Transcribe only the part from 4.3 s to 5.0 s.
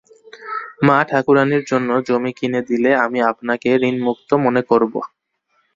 মনে করব।